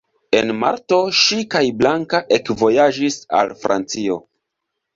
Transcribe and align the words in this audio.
En 0.37 0.53
marto 0.61 0.97
ŝi 1.23 1.37
kaj 1.57 1.61
Blanka 1.83 2.23
ekvojaĝis 2.39 3.21
al 3.43 3.55
Francio. 3.67 4.21